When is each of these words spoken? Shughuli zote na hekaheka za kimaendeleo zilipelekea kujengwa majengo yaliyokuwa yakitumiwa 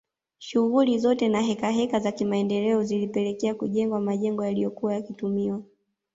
Shughuli 0.39 0.97
zote 0.99 1.29
na 1.29 1.41
hekaheka 1.41 1.99
za 1.99 2.11
kimaendeleo 2.11 2.83
zilipelekea 2.83 3.55
kujengwa 3.55 4.01
majengo 4.01 4.45
yaliyokuwa 4.45 4.93
yakitumiwa 4.93 5.63